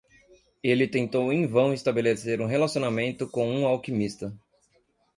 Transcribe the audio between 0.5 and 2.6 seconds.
Ele tentou em vão estabelecer um